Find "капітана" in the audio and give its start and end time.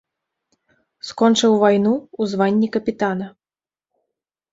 2.77-3.27